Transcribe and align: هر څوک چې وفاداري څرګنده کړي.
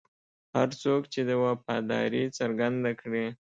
هر 0.55 0.69
څوک 0.81 1.01
چې 1.13 1.19
وفاداري 1.43 2.23
څرګنده 2.37 2.91
کړي. 3.01 3.25